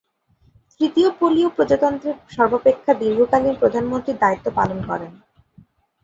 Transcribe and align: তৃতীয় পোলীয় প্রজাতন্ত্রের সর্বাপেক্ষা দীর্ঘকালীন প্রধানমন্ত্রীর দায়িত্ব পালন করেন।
তৃতীয় 0.81 1.09
পোলীয় 1.11 1.49
প্রজাতন্ত্রের 1.49 2.17
সর্বাপেক্ষা 2.29 2.91
দীর্ঘকালীন 2.93 3.55
প্রধানমন্ত্রীর 3.55 4.17
দায়িত্ব 4.17 4.47
পালন 4.55 4.79
করেন। 4.89 5.11